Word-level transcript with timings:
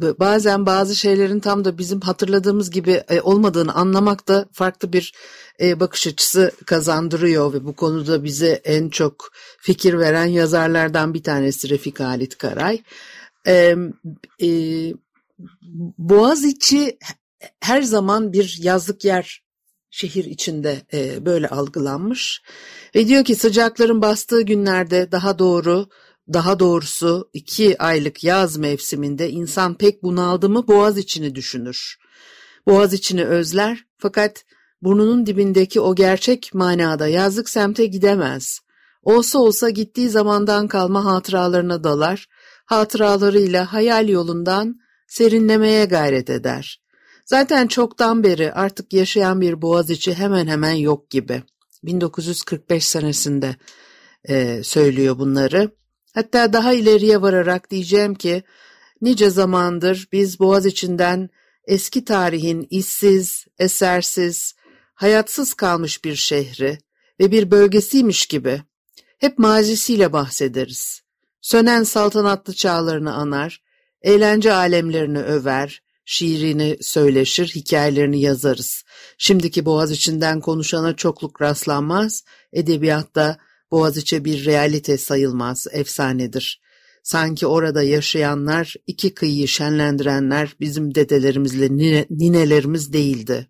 bazen 0.00 0.66
bazı 0.66 0.96
şeylerin 0.96 1.40
tam 1.40 1.64
da 1.64 1.78
bizim 1.78 2.00
hatırladığımız 2.00 2.70
gibi 2.70 3.02
e, 3.08 3.20
olmadığını 3.20 3.74
anlamak 3.74 4.28
da 4.28 4.48
farklı 4.52 4.92
bir 4.92 5.14
e, 5.60 5.80
bakış 5.80 6.06
açısı 6.06 6.52
kazandırıyor 6.66 7.52
ve 7.52 7.64
bu 7.64 7.76
konuda 7.76 8.24
bize 8.24 8.60
en 8.64 8.88
çok 8.88 9.28
fikir 9.60 9.98
veren 9.98 10.26
yazarlardan 10.26 11.14
bir 11.14 11.22
tanesi 11.22 11.70
Refik 11.70 12.00
Halit 12.00 12.38
Karay. 12.38 12.82
E, 13.46 13.76
e, 14.42 14.48
Boğaziçi 15.98 16.98
her 17.60 17.82
zaman 17.82 18.32
bir 18.32 18.58
yazlık 18.60 19.04
yer 19.04 19.42
şehir 19.92 20.24
içinde 20.24 20.82
e, 20.92 21.26
böyle 21.26 21.48
algılanmış 21.48 22.42
ve 22.94 23.08
diyor 23.08 23.24
ki 23.24 23.34
sıcakların 23.34 24.02
bastığı 24.02 24.42
günlerde 24.42 25.12
daha 25.12 25.38
doğru 25.38 25.86
daha 26.32 26.58
doğrusu 26.58 27.30
iki 27.32 27.82
aylık 27.82 28.24
yaz 28.24 28.56
mevsiminde 28.56 29.30
insan 29.30 29.74
pek 29.74 30.02
bunaldı 30.02 30.48
mı 30.48 30.66
boğaz 30.68 30.98
içini 30.98 31.34
düşünür. 31.34 31.96
Boğaz 32.66 32.92
içini 32.92 33.24
özler 33.24 33.84
fakat 33.98 34.44
burnunun 34.82 35.26
dibindeki 35.26 35.80
o 35.80 35.94
gerçek 35.94 36.54
manada 36.54 37.08
yazlık 37.08 37.48
semte 37.48 37.86
gidemez. 37.86 38.58
Olsa 39.02 39.38
olsa 39.38 39.70
gittiği 39.70 40.08
zamandan 40.08 40.68
kalma 40.68 41.04
hatıralarına 41.04 41.84
dalar, 41.84 42.26
hatıralarıyla 42.66 43.72
hayal 43.72 44.08
yolundan 44.08 44.76
serinlemeye 45.06 45.84
gayret 45.84 46.30
eder. 46.30 46.81
Zaten 47.24 47.66
çoktan 47.66 48.24
beri 48.24 48.52
artık 48.52 48.92
yaşayan 48.92 49.40
bir 49.40 49.62
Boğaziçi 49.62 50.14
hemen 50.14 50.46
hemen 50.46 50.72
yok 50.72 51.10
gibi. 51.10 51.42
1945 51.84 52.86
senesinde 52.86 53.56
e, 54.28 54.62
söylüyor 54.62 55.18
bunları. 55.18 55.70
Hatta 56.14 56.52
daha 56.52 56.72
ileriye 56.72 57.22
vararak 57.22 57.70
diyeceğim 57.70 58.14
ki 58.14 58.42
nice 59.00 59.30
zamandır 59.30 60.08
biz 60.12 60.40
Boğaziçi'nden 60.40 61.30
eski 61.64 62.04
tarihin 62.04 62.66
işsiz, 62.70 63.46
esersiz, 63.58 64.54
hayatsız 64.94 65.54
kalmış 65.54 66.04
bir 66.04 66.14
şehri 66.16 66.78
ve 67.20 67.30
bir 67.30 67.50
bölgesiymiş 67.50 68.26
gibi 68.26 68.62
hep 69.18 69.38
mazisiyle 69.38 70.12
bahsederiz. 70.12 71.02
Sönen 71.40 71.82
saltanatlı 71.82 72.54
çağlarını 72.54 73.14
anar, 73.14 73.62
eğlence 74.02 74.52
alemlerini 74.52 75.18
över, 75.18 75.82
şiirini 76.04 76.76
söyleşir, 76.80 77.48
hikayelerini 77.48 78.20
yazarız. 78.20 78.82
Şimdiki 79.18 79.64
Boğaziçi'nden 79.64 80.40
konuşana 80.40 80.96
çokluk 80.96 81.42
rastlanmaz, 81.42 82.24
edebiyatta 82.52 83.38
Boğaziçi 83.70 84.24
bir 84.24 84.44
realite 84.44 84.98
sayılmaz, 84.98 85.66
efsanedir. 85.72 86.62
Sanki 87.02 87.46
orada 87.46 87.82
yaşayanlar, 87.82 88.74
iki 88.86 89.14
kıyıyı 89.14 89.48
şenlendirenler 89.48 90.56
bizim 90.60 90.94
dedelerimizle 90.94 91.76
nine, 91.76 92.06
ninelerimiz 92.10 92.92
değildi. 92.92 93.48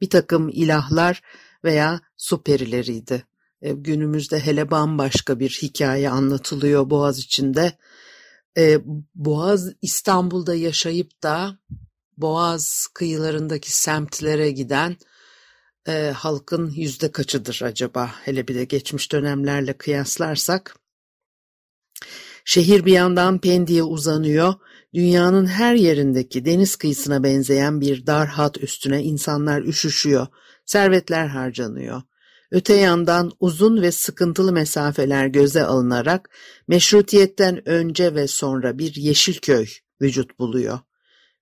Bir 0.00 0.10
takım 0.10 0.48
ilahlar 0.48 1.22
veya 1.64 2.00
su 2.16 2.42
perileriydi. 2.42 3.24
E, 3.62 3.72
günümüzde 3.72 4.40
hele 4.40 4.70
bambaşka 4.70 5.40
bir 5.40 5.58
hikaye 5.62 6.10
anlatılıyor 6.10 6.90
Boğaz 6.90 7.18
içinde. 7.18 7.72
E, 8.58 8.78
Boğaz 9.14 9.72
İstanbul'da 9.82 10.54
yaşayıp 10.54 11.22
da 11.22 11.58
Boğaz 12.16 12.86
kıyılarındaki 12.94 13.72
semtlere 13.72 14.50
giden 14.50 14.96
e, 15.88 16.12
halkın 16.16 16.70
yüzde 16.70 17.12
kaçıdır 17.12 17.60
acaba? 17.64 18.10
Hele 18.24 18.48
bir 18.48 18.54
de 18.54 18.64
geçmiş 18.64 19.12
dönemlerle 19.12 19.72
kıyaslarsak. 19.72 20.76
Şehir 22.44 22.84
bir 22.84 22.92
yandan 22.92 23.40
Pendik'e 23.40 23.82
uzanıyor. 23.82 24.54
Dünyanın 24.94 25.46
her 25.46 25.74
yerindeki 25.74 26.44
deniz 26.44 26.76
kıyısına 26.76 27.22
benzeyen 27.22 27.80
bir 27.80 28.06
dar 28.06 28.28
hat 28.28 28.62
üstüne 28.62 29.02
insanlar 29.02 29.62
üşüşüyor. 29.62 30.26
Servetler 30.66 31.26
harcanıyor. 31.26 32.02
Öte 32.50 32.74
yandan 32.74 33.32
uzun 33.40 33.82
ve 33.82 33.92
sıkıntılı 33.92 34.52
mesafeler 34.52 35.26
göze 35.26 35.62
alınarak 35.64 36.30
meşrutiyetten 36.68 37.68
önce 37.68 38.14
ve 38.14 38.26
sonra 38.28 38.78
bir 38.78 38.94
Yeşilköy 38.94 39.66
vücut 40.00 40.38
buluyor 40.38 40.78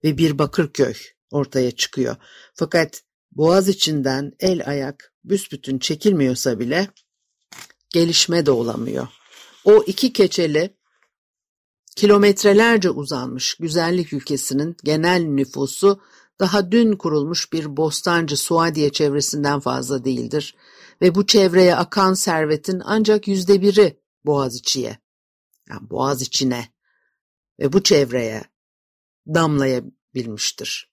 ve 0.04 0.18
bir 0.18 0.38
Bakırköy 0.38 0.94
ortaya 1.30 1.70
çıkıyor. 1.70 2.16
Fakat 2.54 3.02
boğaz 3.32 3.68
içinden 3.68 4.32
el 4.40 4.68
ayak 4.68 5.12
büsbütün 5.24 5.78
çekilmiyorsa 5.78 6.58
bile 6.58 6.88
gelişme 7.90 8.46
de 8.46 8.50
olamıyor. 8.50 9.08
O 9.64 9.82
iki 9.86 10.12
keçeli 10.12 10.76
kilometrelerce 11.96 12.90
uzanmış 12.90 13.54
güzellik 13.54 14.12
ülkesinin 14.12 14.76
genel 14.84 15.22
nüfusu 15.22 16.00
daha 16.40 16.72
dün 16.72 16.96
kurulmuş 16.96 17.52
bir 17.52 17.76
Bostancı 17.76 18.36
Suadiye 18.36 18.92
çevresinden 18.92 19.60
fazla 19.60 20.04
değildir 20.04 20.54
ve 21.04 21.14
bu 21.14 21.26
çevreye 21.26 21.76
akan 21.76 22.14
servetin 22.14 22.82
ancak 22.84 23.28
yüzde 23.28 23.62
biri 23.62 24.00
Boğaziçi'ye, 24.24 24.98
yani 25.68 25.90
Boğaziçi'ne 25.90 26.68
ve 27.60 27.72
bu 27.72 27.82
çevreye 27.82 28.44
damlayabilmiştir. 29.26 30.90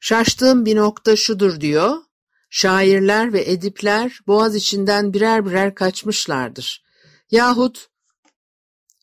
Şaştığım 0.00 0.66
bir 0.66 0.76
nokta 0.76 1.16
şudur 1.16 1.60
diyor, 1.60 1.96
şairler 2.50 3.32
ve 3.32 3.50
edipler 3.50 4.20
boğaz 4.26 4.54
içinden 4.54 5.12
birer 5.12 5.46
birer 5.46 5.74
kaçmışlardır. 5.74 6.84
Yahut 7.30 7.88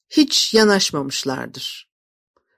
hiç 0.10 0.54
yanaşmamışlardır. 0.54 1.90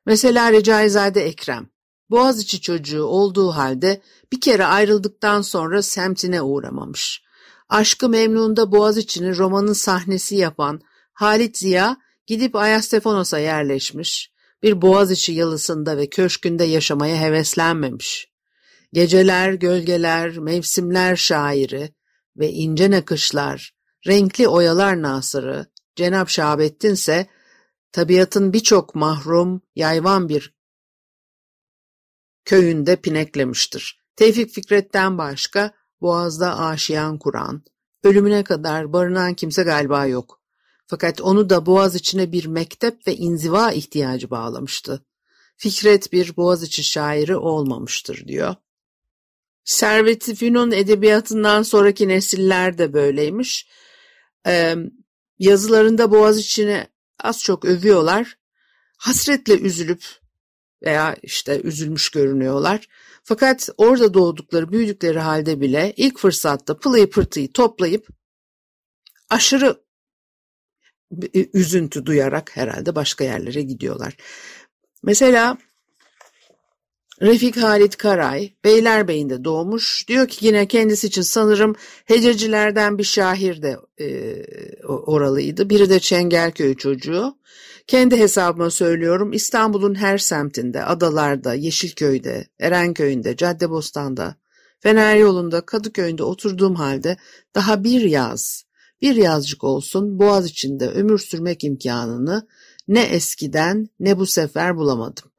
Mesela 0.06 0.52
Recaizade 0.52 1.26
Ekrem, 1.26 1.70
Boğaziçi 2.10 2.62
çocuğu 2.62 3.04
olduğu 3.04 3.52
halde 3.52 4.02
bir 4.32 4.42
kere 4.42 4.66
ayrıldıktan 4.66 5.42
sonra 5.42 5.82
semtine 5.82 6.42
uğramamış. 6.42 7.27
Aşkı 7.70 8.10
Memnun'da 8.10 8.72
Boğaziçi'nin 8.72 9.36
romanın 9.36 9.74
sahnesi 9.74 10.36
yapan 10.36 10.82
Halit 11.14 11.58
Ziya 11.58 11.98
gidip 12.26 12.56
Ayastefanos'a 12.56 13.40
yerleşmiş 13.40 14.32
bir 14.64 14.82
Boğaziçi 14.82 15.34
yalısında 15.34 15.98
ve 15.98 16.10
köşkünde 16.10 16.64
yaşamaya 16.64 17.22
heveslenmemiş. 17.22 18.32
Geceler, 18.94 19.54
gölgeler, 19.54 20.38
mevsimler 20.38 21.16
şairi, 21.16 21.94
ve 22.38 22.52
ince 22.52 22.92
nakışlar, 22.92 23.76
renkli 24.08 24.48
oyalar 24.48 25.02
nasırı, 25.02 25.66
Cenab 25.96 26.28
Şahabettin 26.28 26.94
ise 26.94 27.28
tabiatın 27.92 28.54
birçok 28.54 28.96
mahrum, 28.96 29.62
yayvan 29.76 30.30
bir 30.30 30.54
köyünde 32.46 32.96
pineklemiştir. 32.96 34.00
Tevfik 34.16 34.54
Fikret'ten 34.54 35.18
başka 35.18 35.74
Boğaz'da 36.02 36.60
aşiyan 36.60 37.18
kuran, 37.20 37.64
ölümüne 38.04 38.44
kadar 38.44 38.94
barınan 38.94 39.34
kimse 39.34 39.64
galiba 39.64 40.06
yok. 40.06 40.42
Fakat 40.88 41.22
onu 41.22 41.50
da 41.50 41.66
Boğaz 41.66 41.96
içine 41.96 42.32
bir 42.32 42.46
mektep 42.46 43.08
ve 43.08 43.16
inziva 43.16 43.72
ihtiyacı 43.72 44.30
bağlamıştı. 44.30 45.06
Fikret 45.58 46.12
bir 46.14 46.38
Boğaziçi 46.38 46.84
şairi 46.84 47.36
olmamıştır 47.36 48.28
diyor. 48.28 48.56
Servet-i 49.64 50.36
Fünun 50.36 50.72
edebiyatından 50.72 51.64
sonraki 51.64 52.08
nesiller 52.08 52.78
de 52.78 52.94
böyleymiş. 52.94 53.68
Ee, 54.48 54.76
yazılarında 55.40 56.12
Boğaziçi'ni 56.12 56.88
az 57.20 57.44
çok 57.44 57.66
övüyorlar. 57.66 58.38
Hasretle 58.98 59.60
üzülüp 59.60 60.04
veya 60.84 61.16
işte 61.24 61.62
üzülmüş 61.62 62.10
görünüyorlar. 62.10 62.88
Fakat 63.28 63.70
orada 63.78 64.14
doğdukları, 64.14 64.72
büyüdükleri 64.72 65.20
halde 65.20 65.62
bile 65.62 65.94
ilk 65.98 66.20
fırsatta 66.20 66.80
pılıyı 66.80 67.10
pırtıyı 67.10 67.52
toplayıp 67.52 68.08
aşırı 69.30 69.84
üzüntü 71.54 72.06
duyarak 72.06 72.58
herhalde 72.58 72.96
başka 72.96 73.24
yerlere 73.24 73.62
gidiyorlar. 73.62 74.18
Mesela 75.04 75.58
Refik 77.22 77.58
Halit 77.58 77.98
Karay, 77.98 78.52
Beylerbeyi'nde 78.64 79.44
doğmuş. 79.44 80.08
Diyor 80.08 80.28
ki 80.28 80.46
yine 80.46 80.68
kendisi 80.68 81.08
için 81.08 81.22
sanırım 81.22 81.76
hececilerden 82.06 82.98
bir 82.98 83.04
şahir 83.04 83.62
de 83.62 83.78
e, 84.00 84.36
oralıydı. 84.88 85.70
Biri 85.70 85.90
de 85.90 86.00
Çengelköy 86.00 86.76
çocuğu. 86.76 87.38
Kendi 87.88 88.18
hesabıma 88.18 88.70
söylüyorum 88.70 89.34
İstanbul'un 89.34 89.96
her 89.96 90.18
semtinde, 90.18 90.84
adalarda, 90.84 91.54
Yeşilköy'de, 91.54 92.48
Erenköy'ünde, 92.60 93.36
Caddebostan'da, 93.36 94.36
Fener 94.80 95.16
yolunda, 95.16 95.62
Kadıköy'ünde 95.62 96.24
oturduğum 96.24 96.76
halde 96.76 97.18
daha 97.56 97.84
bir 97.84 98.02
yaz, 98.02 98.64
bir 99.02 99.16
yazcık 99.16 99.64
olsun 99.64 100.20
boğaz 100.20 100.46
içinde 100.46 100.90
ömür 100.90 101.20
sürmek 101.20 101.64
imkanını 101.64 102.48
ne 102.88 103.02
eskiden 103.02 103.90
ne 104.00 104.18
bu 104.18 104.26
sefer 104.26 104.78
bulamadım. 104.78 105.32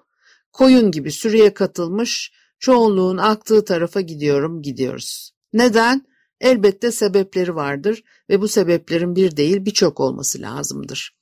Koyun 0.52 0.90
gibi 0.90 1.12
sürüye 1.12 1.54
katılmış, 1.54 2.32
çoğunluğun 2.58 3.16
aktığı 3.16 3.64
tarafa 3.64 4.00
gidiyorum, 4.00 4.62
gidiyoruz. 4.62 5.34
Neden? 5.52 6.06
Elbette 6.40 6.92
sebepleri 6.92 7.54
vardır 7.54 8.04
ve 8.30 8.40
bu 8.40 8.48
sebeplerin 8.48 9.16
bir 9.16 9.36
değil 9.36 9.64
birçok 9.64 10.00
olması 10.00 10.40
lazımdır. 10.40 11.17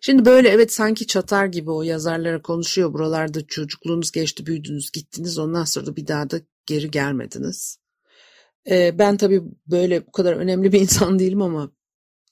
Şimdi 0.00 0.24
böyle 0.24 0.48
evet 0.48 0.72
sanki 0.72 1.06
çatar 1.06 1.46
gibi 1.46 1.70
o 1.70 1.82
yazarlara 1.82 2.42
konuşuyor. 2.42 2.92
Buralarda 2.92 3.46
çocukluğunuz 3.46 4.12
geçti, 4.12 4.46
büyüdünüz, 4.46 4.90
gittiniz. 4.90 5.38
Ondan 5.38 5.64
sonra 5.64 5.86
da 5.86 5.96
bir 5.96 6.06
daha 6.06 6.30
da 6.30 6.40
geri 6.66 6.90
gelmediniz. 6.90 7.78
Ee, 8.70 8.98
ben 8.98 9.16
tabii 9.16 9.42
böyle 9.66 10.06
bu 10.06 10.12
kadar 10.12 10.32
önemli 10.32 10.72
bir 10.72 10.80
insan 10.80 11.18
değilim 11.18 11.42
ama 11.42 11.72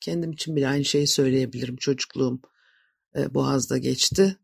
kendim 0.01 0.33
için 0.33 0.57
bile 0.57 0.69
aynı 0.69 0.85
şeyi 0.85 1.07
söyleyebilirim. 1.07 1.77
Çocukluğum 1.77 2.41
e, 3.17 3.35
Boğaz'da 3.35 3.79
geçti. 3.79 4.37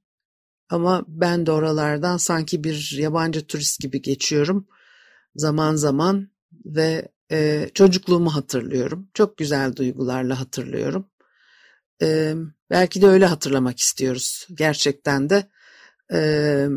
Ama 0.71 1.05
ben 1.09 1.47
de 1.47 1.53
oralardan 1.53 2.17
sanki 2.17 2.65
bir 2.65 2.97
yabancı 2.99 3.47
turist 3.47 3.81
gibi 3.81 4.03
geçiyorum 4.03 4.69
zaman 5.37 5.75
zaman 5.75 6.29
ve 6.65 7.09
e, 7.33 7.71
çocukluğumu 7.75 8.35
hatırlıyorum. 8.35 9.09
Çok 9.15 9.37
güzel 9.37 9.77
duygularla 9.77 10.41
hatırlıyorum. 10.41 11.07
E, 12.03 12.35
belki 12.71 13.03
de 13.03 13.07
öyle 13.07 13.27
hatırlamak 13.27 13.79
istiyoruz. 13.79 14.47
Gerçekten 14.55 15.31
de 15.31 15.49
e, 16.13 16.69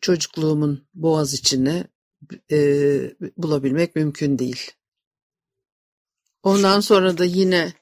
çocukluğumun 0.00 0.88
boğaz 0.94 1.34
içini 1.34 1.84
e, 2.50 2.58
bulabilmek 3.36 3.96
mümkün 3.96 4.38
değil. 4.38 4.70
Ondan 6.42 6.80
sonra 6.80 7.18
da 7.18 7.24
yine 7.24 7.72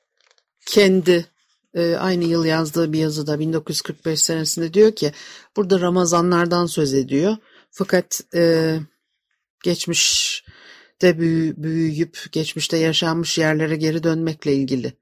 kendi 0.66 1.26
e, 1.74 1.94
aynı 1.94 2.24
yıl 2.24 2.44
yazdığı 2.44 2.92
bir 2.92 2.98
yazıda 2.98 3.38
1945 3.38 4.22
senesinde 4.22 4.74
diyor 4.74 4.92
ki 4.92 5.12
burada 5.56 5.80
Ramazanlardan 5.80 6.66
söz 6.66 6.94
ediyor. 6.94 7.36
Fakat 7.70 8.20
e, 8.34 8.74
geçmişte 9.64 11.18
büyü, 11.18 11.54
büyüyüp 11.56 12.32
geçmişte 12.32 12.76
yaşanmış 12.76 13.38
yerlere 13.38 13.76
geri 13.76 14.02
dönmekle 14.02 14.54
ilgili 14.54 14.92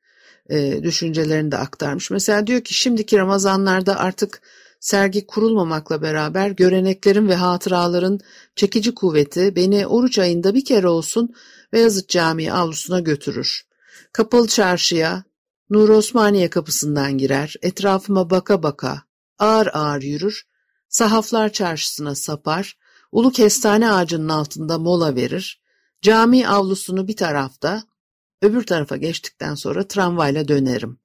e, 0.50 0.82
düşüncelerini 0.82 1.52
de 1.52 1.56
aktarmış. 1.56 2.10
Mesela 2.10 2.46
diyor 2.46 2.60
ki 2.60 2.75
şimdiki 2.75 3.19
Ramazanlarda 3.19 3.98
artık 3.98 4.43
sergi 4.81 5.26
kurulmamakla 5.26 6.02
beraber 6.02 6.50
göreneklerin 6.50 7.28
ve 7.28 7.34
hatıraların 7.34 8.20
çekici 8.56 8.94
kuvveti 8.94 9.56
beni 9.56 9.87
oruç 9.87 10.19
ayında 10.19 10.54
bir 10.54 10.64
kere 10.64 10.88
olsun 10.88 11.34
Beyazıt 11.72 12.08
Camii 12.08 12.52
avlusuna 12.52 13.00
götürür. 13.00 13.66
Kapalı 14.12 14.48
çarşıya, 14.48 15.25
Nur 15.70 15.88
Osmaniye 15.88 16.50
kapısından 16.50 17.19
girer, 17.19 17.54
etrafıma 17.62 18.31
baka 18.31 18.62
baka, 18.62 19.02
ağır 19.38 19.66
ağır 19.72 20.02
yürür, 20.02 20.46
sahaflar 20.88 21.52
çarşısına 21.52 22.14
sapar, 22.14 22.78
ulu 23.12 23.31
kestane 23.31 23.92
ağacının 23.92 24.28
altında 24.28 24.78
mola 24.78 25.14
verir, 25.14 25.60
cami 26.02 26.49
avlusunu 26.49 27.08
bir 27.08 27.16
tarafta, 27.16 27.82
öbür 28.43 28.62
tarafa 28.62 28.97
geçtikten 28.97 29.55
sonra 29.55 29.88
tramvayla 29.88 30.49
dönerim. 30.49 30.99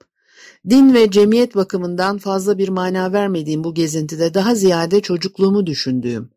Din 0.69 0.94
ve 0.94 1.12
cemiyet 1.12 1.56
bakımından 1.56 2.18
fazla 2.18 2.57
bir 2.57 2.69
mana 2.69 3.13
vermediğim 3.13 3.63
bu 3.63 3.74
gezintide 3.74 4.33
daha 4.33 4.56
ziyade 4.56 5.01
çocukluğumu 5.01 5.66
düşündüğüm 5.66 6.30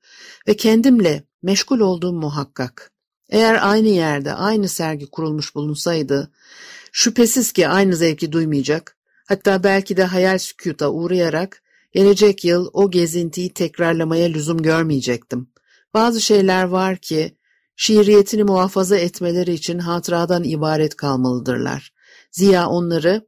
ve 0.49 0.56
kendimle 0.56 1.25
meşgul 1.43 1.81
olduğum 1.81 2.12
muhakkak. 2.12 2.91
Eğer 3.29 3.70
aynı 3.70 3.88
yerde 3.88 4.32
aynı 4.32 4.69
sergi 4.69 5.06
kurulmuş 5.06 5.55
bulunsaydı, 5.55 6.31
Şüphesiz 6.96 7.52
ki 7.52 7.69
aynı 7.69 7.96
zevki 7.96 8.32
duymayacak, 8.32 8.96
hatta 9.26 9.64
belki 9.64 9.96
de 9.96 10.05
hayal 10.05 10.38
sükuta 10.38 10.91
uğrayarak 10.91 11.62
gelecek 11.93 12.44
yıl 12.44 12.70
o 12.73 12.91
gezintiyi 12.91 13.55
tekrarlamaya 13.55 14.29
lüzum 14.29 14.62
görmeyecektim. 14.62 15.49
Bazı 15.94 16.20
şeyler 16.20 16.64
var 16.64 16.96
ki 16.96 17.37
şiiriyetini 17.76 18.44
muhafaza 18.44 18.96
etmeleri 18.96 19.52
için 19.52 19.78
hatıradan 19.78 20.44
ibaret 20.44 20.96
kalmalıdırlar. 20.96 21.92
Ziya 22.30 22.68
onları 22.68 23.26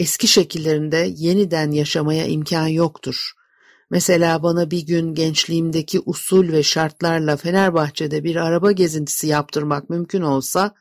eski 0.00 0.28
şekillerinde 0.28 1.12
yeniden 1.16 1.70
yaşamaya 1.70 2.26
imkan 2.26 2.66
yoktur. 2.66 3.32
Mesela 3.90 4.42
bana 4.42 4.70
bir 4.70 4.86
gün 4.86 5.14
gençliğimdeki 5.14 6.00
usul 6.06 6.52
ve 6.52 6.62
şartlarla 6.62 7.36
Fenerbahçe'de 7.36 8.24
bir 8.24 8.36
araba 8.36 8.72
gezintisi 8.72 9.26
yaptırmak 9.26 9.90
mümkün 9.90 10.22
olsa, 10.22 10.74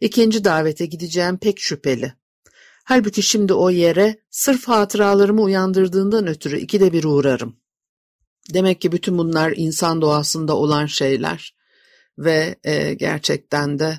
İkinci 0.00 0.44
davete 0.44 0.86
gideceğim 0.86 1.38
pek 1.38 1.60
şüpheli. 1.60 2.12
Halbuki 2.84 3.22
şimdi 3.22 3.52
o 3.52 3.70
yere 3.70 4.20
sırf 4.30 4.68
hatıralarımı 4.68 5.42
uyandırdığından 5.42 6.26
ötürü 6.26 6.58
ikide 6.58 6.92
bir 6.92 7.04
uğrarım. 7.04 7.56
Demek 8.54 8.80
ki 8.80 8.92
bütün 8.92 9.18
bunlar 9.18 9.52
insan 9.56 10.02
doğasında 10.02 10.56
olan 10.56 10.86
şeyler 10.86 11.55
ve 12.18 12.56
e, 12.64 12.94
gerçekten 12.94 13.78
de 13.78 13.98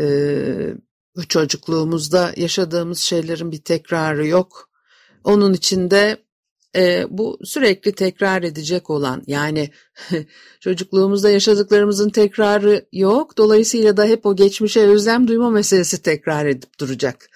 e, 0.00 0.06
bu 1.16 1.28
çocukluğumuzda 1.28 2.32
yaşadığımız 2.36 2.98
şeylerin 2.98 3.52
bir 3.52 3.62
tekrarı 3.62 4.26
yok. 4.26 4.70
Onun 5.24 5.52
içinde 5.52 6.16
e, 6.76 7.06
bu 7.10 7.38
sürekli 7.44 7.92
tekrar 7.92 8.42
edecek 8.42 8.90
olan 8.90 9.22
yani 9.26 9.70
çocukluğumuzda 10.60 11.30
yaşadıklarımızın 11.30 12.10
tekrarı 12.10 12.86
yok. 12.92 13.38
Dolayısıyla 13.38 13.96
da 13.96 14.04
hep 14.04 14.26
o 14.26 14.36
geçmişe 14.36 14.80
özlem 14.80 15.28
duyma 15.28 15.50
meselesi 15.50 16.02
tekrar 16.02 16.46
edip 16.46 16.78
duracak 16.80 17.30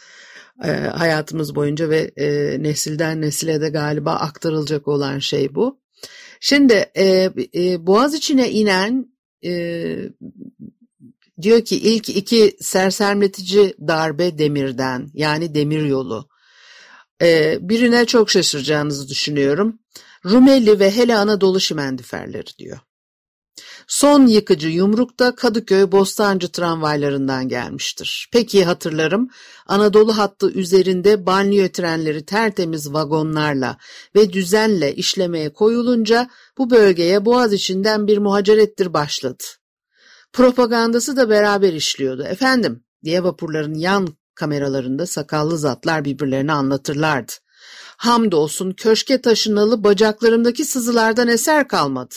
e, 0.65 0.71
hayatımız 0.71 1.55
boyunca 1.55 1.91
ve 1.91 2.11
e, 2.17 2.57
nesilden 2.63 3.21
nesile 3.21 3.61
de 3.61 3.69
galiba 3.69 4.13
aktarılacak 4.13 4.89
olan 4.89 5.19
şey 5.19 5.55
bu. 5.55 5.81
Şimdi 6.41 6.91
e, 6.95 7.31
e, 7.55 7.87
Boğaz 7.87 8.15
içine 8.15 8.51
inen 8.51 9.10
e, 9.45 9.53
diyor 11.43 11.65
ki 11.65 11.77
ilk 11.77 12.09
iki 12.09 12.57
sersemletici 12.61 13.75
darbe 13.81 14.39
demirden 14.39 15.11
yani 15.15 15.55
demir 15.55 15.85
yolu 15.85 16.29
ee, 17.23 17.59
birine 17.61 18.05
çok 18.05 18.31
şaşıracağınızı 18.31 19.09
düşünüyorum. 19.09 19.79
Rumeli 20.25 20.81
ve 20.81 20.97
hele 20.97 21.17
Anadolu 21.17 21.61
şimendiferleri 21.61 22.59
diyor. 22.59 22.79
Son 23.91 24.27
yıkıcı 24.27 24.69
yumruk 24.69 25.19
da 25.19 25.35
Kadıköy 25.35 25.93
Bostancı 25.93 26.53
tramvaylarından 26.53 27.49
gelmiştir. 27.49 28.29
Peki 28.33 28.65
hatırlarım 28.65 29.29
Anadolu 29.67 30.19
hattı 30.19 30.51
üzerinde 30.51 31.27
banliyö 31.27 31.69
trenleri 31.69 32.25
tertemiz 32.25 32.93
vagonlarla 32.93 33.77
ve 34.17 34.33
düzenle 34.33 34.95
işlemeye 34.95 35.53
koyulunca 35.53 36.31
bu 36.59 36.71
bölgeye 36.71 37.25
boğaz 37.25 37.53
içinden 37.53 38.07
bir 38.07 38.19
muhacerettir 38.19 38.93
başladı. 38.93 39.45
Propagandası 40.33 41.17
da 41.17 41.31
beraber 41.31 41.73
işliyordu. 41.73 42.23
Efendim 42.23 42.85
diye 43.05 43.25
vapurların 43.25 43.75
yan 43.75 44.09
kameralarında 44.35 45.07
sakallı 45.07 45.59
zatlar 45.59 46.05
birbirlerine 46.05 46.53
anlatırlardı. 46.53 47.33
Hamdolsun 47.97 48.73
köşke 48.73 49.21
taşınalı 49.21 49.85
bacaklarımdaki 49.85 50.65
sızılardan 50.65 51.29
eser 51.29 51.69
kalmadı. 51.69 52.15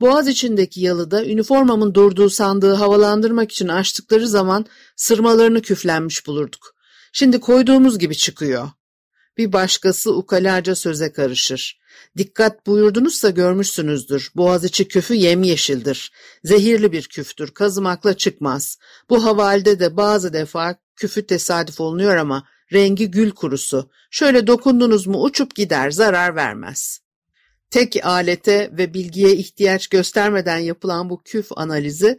Boğaz 0.00 0.28
içindeki 0.28 0.80
yalıda 0.80 1.24
üniformamın 1.24 1.94
durduğu 1.94 2.30
sandığı 2.30 2.74
havalandırmak 2.74 3.52
için 3.52 3.68
açtıkları 3.68 4.28
zaman 4.28 4.66
sırmalarını 4.96 5.62
küflenmiş 5.62 6.26
bulurduk. 6.26 6.74
Şimdi 7.12 7.40
koyduğumuz 7.40 7.98
gibi 7.98 8.16
çıkıyor. 8.16 8.68
Bir 9.38 9.52
başkası 9.52 10.14
ukalaca 10.14 10.74
söze 10.74 11.12
karışır. 11.12 11.80
Dikkat 12.16 12.66
buyurdunuzsa 12.66 13.30
görmüşsünüzdür. 13.30 14.30
Boğaziçi 14.36 14.88
küfü 14.88 15.14
yemyeşildir. 15.14 16.12
Zehirli 16.44 16.92
bir 16.92 17.02
küftür. 17.02 17.50
Kazımakla 17.50 18.16
çıkmaz. 18.16 18.78
Bu 19.10 19.24
havalde 19.24 19.80
de 19.80 19.96
bazı 19.96 20.32
defa 20.32 20.76
küfü 20.96 21.26
tesadüf 21.26 21.80
olunuyor 21.80 22.16
ama 22.16 22.44
rengi 22.72 23.10
gül 23.10 23.30
kurusu. 23.30 23.90
Şöyle 24.10 24.46
dokundunuz 24.46 25.06
mu 25.06 25.22
uçup 25.22 25.54
gider, 25.54 25.90
zarar 25.90 26.36
vermez. 26.36 27.03
Tek 27.70 28.06
alete 28.06 28.70
ve 28.72 28.94
bilgiye 28.94 29.36
ihtiyaç 29.36 29.88
göstermeden 29.88 30.58
yapılan 30.58 31.10
bu 31.10 31.22
küf 31.22 31.46
analizi 31.56 32.18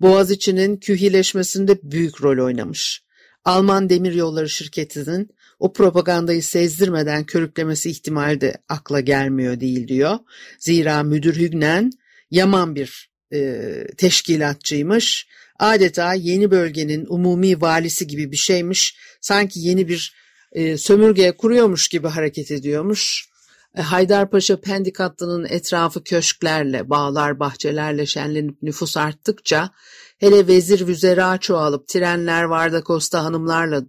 Boğaziçi'nin 0.00 0.76
kühileşmesinde 0.76 1.78
büyük 1.82 2.22
rol 2.22 2.44
oynamış. 2.44 3.04
Alman 3.44 3.90
Demiryolları 3.90 4.48
Şirketi'nin 4.48 5.30
o 5.58 5.72
propagandayı 5.72 6.42
sezdirmeden 6.42 7.24
körüklemesi 7.24 7.90
ihtimali 7.90 8.40
de 8.40 8.54
akla 8.68 9.00
gelmiyor 9.00 9.60
değil 9.60 9.88
diyor. 9.88 10.18
Zira 10.58 11.02
müdür 11.02 11.36
Hügnen 11.36 11.90
yaman 12.30 12.74
bir 12.74 13.10
e, 13.32 13.70
teşkilatçıymış. 13.96 15.26
Adeta 15.58 16.14
yeni 16.14 16.50
bölgenin 16.50 17.06
umumi 17.08 17.60
valisi 17.60 18.06
gibi 18.06 18.32
bir 18.32 18.36
şeymiş. 18.36 18.96
Sanki 19.20 19.60
yeni 19.60 19.88
bir 19.88 20.14
e, 20.52 20.76
sömürge 20.76 21.32
kuruyormuş 21.32 21.88
gibi 21.88 22.08
hareket 22.08 22.50
ediyormuş. 22.50 23.28
E, 23.74 23.82
Haydarpaşa 23.82 24.60
Pendik 24.60 25.00
hattının 25.00 25.44
etrafı 25.44 26.04
köşklerle, 26.04 26.90
bağlar, 26.90 27.40
bahçelerle 27.40 28.06
şenlenip 28.06 28.62
nüfus 28.62 28.96
arttıkça, 28.96 29.70
hele 30.18 30.46
vezir 30.46 30.86
vüzera 30.86 31.38
çoğalıp 31.38 31.88
trenler 31.88 32.42
Varda 32.42 32.82
Costa 32.82 33.24
hanımlarla 33.24 33.82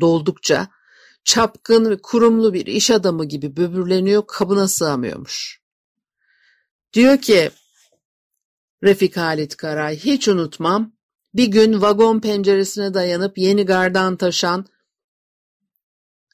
doldukça, 0.00 0.68
çapkın 1.24 1.90
ve 1.90 1.98
kurumlu 2.02 2.54
bir 2.54 2.66
iş 2.66 2.90
adamı 2.90 3.24
gibi 3.24 3.56
böbürleniyor, 3.56 4.22
kabına 4.26 4.68
sığamıyormuş. 4.68 5.60
Diyor 6.92 7.18
ki 7.18 7.50
Refik 8.82 9.16
Halit 9.16 9.56
Karay, 9.56 9.96
hiç 9.96 10.28
unutmam, 10.28 10.92
bir 11.34 11.46
gün 11.46 11.82
vagon 11.82 12.20
penceresine 12.20 12.94
dayanıp 12.94 13.38
yeni 13.38 13.66
gardan 13.66 14.16
taşan 14.16 14.66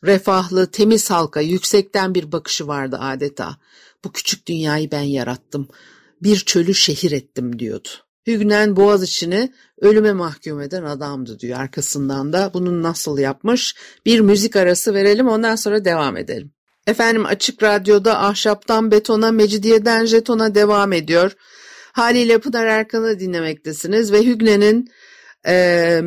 refahlı, 0.07 0.71
temiz 0.71 1.11
halka 1.11 1.41
yüksekten 1.41 2.15
bir 2.15 2.33
bakışı 2.33 2.67
vardı 2.67 2.99
adeta. 3.01 3.57
Bu 4.05 4.13
küçük 4.13 4.47
dünyayı 4.47 4.91
ben 4.91 5.03
yarattım. 5.03 5.69
Bir 6.23 6.37
çölü 6.37 6.75
şehir 6.75 7.13
ettim 7.13 7.59
diyordu. 7.59 7.89
Hügnen 8.27 8.77
boğaz 8.77 9.03
içini 9.03 9.53
ölüme 9.81 10.13
mahkum 10.13 10.61
eden 10.61 10.83
adamdı 10.83 11.39
diyor 11.39 11.61
arkasından 11.61 12.33
da. 12.33 12.51
Bunu 12.55 12.83
nasıl 12.83 13.19
yapmış? 13.19 13.75
Bir 14.07 14.21
müzik 14.21 14.57
arası 14.57 14.95
verelim 14.95 15.29
ondan 15.29 15.57
sonra 15.57 15.85
devam 15.85 16.17
edelim. 16.17 16.53
Efendim 16.87 17.27
Açık 17.27 17.63
Radyo'da 17.63 18.21
ahşaptan 18.21 18.91
betona, 18.91 19.33
mecidiyeden 19.33 20.05
jetona 20.05 20.55
devam 20.55 20.93
ediyor. 20.93 21.33
Haliyle 21.93 22.39
Pınar 22.39 22.67
Erkan'ı 22.67 23.21
dinlemektesiniz 23.21 24.13
ve 24.13 24.27
Hügnen'in 24.27 24.89
e, 25.47 26.01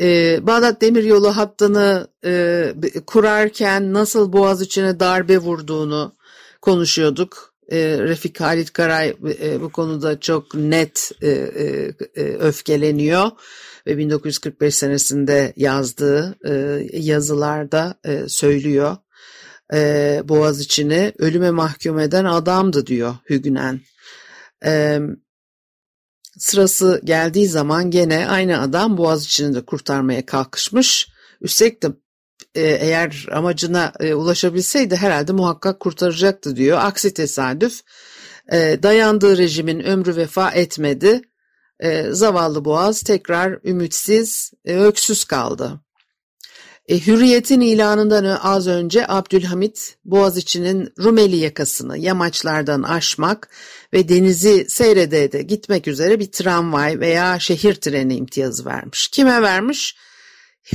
e, 0.00 0.38
Bağdat 0.46 0.80
Demiryolu 0.80 1.36
hattını 1.36 2.08
e, 2.24 2.72
kurarken 3.06 3.92
nasıl 3.92 4.32
Boğaz 4.32 4.62
içine 4.62 5.00
darbe 5.00 5.38
vurduğunu 5.38 6.16
konuşuyorduk. 6.62 7.54
E, 7.68 7.78
Refik 7.98 8.40
Halit 8.40 8.72
Karay 8.72 9.16
e, 9.42 9.60
bu 9.60 9.72
konuda 9.72 10.20
çok 10.20 10.54
net 10.54 11.12
e, 11.22 11.28
e, 11.28 11.92
e 12.14 12.22
öfkeleniyor 12.22 13.30
ve 13.86 13.98
1945 13.98 14.74
senesinde 14.74 15.52
yazdığı 15.56 16.36
e, 16.48 16.82
yazılarda 16.92 17.94
e, 18.04 18.28
söylüyor. 18.28 18.96
E, 19.74 20.22
Boğaz 20.24 20.60
içini 20.60 21.12
ölüme 21.18 21.50
mahkum 21.50 21.98
eden 21.98 22.24
adamdı 22.24 22.86
diyor 22.86 23.14
Hügnen. 23.30 23.80
E, 24.64 25.00
Sırası 26.38 27.00
geldiği 27.04 27.48
zaman 27.48 27.90
gene 27.90 28.28
aynı 28.28 28.60
adam 28.60 28.96
Boğaziçi'ni 28.96 29.54
de 29.54 29.64
kurtarmaya 29.64 30.26
kalkışmış. 30.26 31.08
Üstelik 31.40 31.82
de 31.82 31.86
e, 32.54 32.62
eğer 32.62 33.26
amacına 33.32 33.92
e, 34.00 34.14
ulaşabilseydi 34.14 34.96
herhalde 34.96 35.32
muhakkak 35.32 35.80
kurtaracaktı 35.80 36.56
diyor. 36.56 36.78
Aksi 36.80 37.14
tesadüf 37.14 37.80
e, 38.52 38.78
dayandığı 38.82 39.38
rejimin 39.38 39.80
ömrü 39.80 40.16
vefa 40.16 40.50
etmedi. 40.50 41.22
Zavallı 42.10 42.64
Boğaz 42.64 43.02
tekrar 43.02 43.58
ümitsiz, 43.64 44.52
öksüz 44.64 45.24
kaldı. 45.24 45.80
E, 46.88 47.06
hürriyetin 47.06 47.60
ilanından 47.60 48.24
az 48.42 48.66
önce 48.66 49.08
Abdülhamit 49.08 49.96
Boğaziçi'nin 50.04 50.92
Rumeli 51.04 51.36
yakasını 51.36 51.98
yamaçlardan 51.98 52.82
aşmak 52.82 53.48
ve 53.92 54.08
denizi 54.08 54.66
seyrede 54.68 55.32
de 55.32 55.42
gitmek 55.42 55.88
üzere 55.88 56.20
bir 56.20 56.32
tramvay 56.32 57.00
veya 57.00 57.38
şehir 57.38 57.74
treni 57.74 58.16
imtiyazı 58.16 58.64
vermiş. 58.64 59.08
Kime 59.08 59.42
vermiş? 59.42 59.96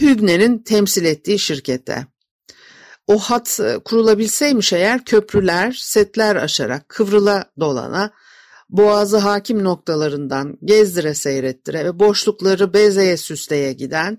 Hügne'nin 0.02 0.60
temsil 0.60 1.06
ettiği 1.06 1.40
şirkete. 1.40 2.08
O 3.08 3.20
hat 3.20 3.60
e, 3.60 3.80
kurulabilseymiş 3.86 4.74
eğer 4.74 5.06
köprüler, 5.06 5.72
setler 5.72 6.36
aşarak 6.36 6.90
kıvrıla 6.90 7.52
dolana, 7.60 8.14
boğazı 8.70 9.18
hakim 9.18 9.64
noktalarından 9.64 10.58
gezdire 10.64 11.14
seyrettire 11.14 11.86
ve 11.86 12.00
boşlukları 12.00 12.74
bezeye 12.74 13.18
süsleye 13.18 13.74
giden 13.74 14.18